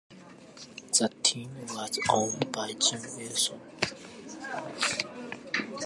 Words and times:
The 0.97 1.09
team 1.21 1.55
was 1.75 1.99
owned 2.09 2.51
by 2.51 2.73
Jim 2.73 3.01
Wilson. 3.17 3.59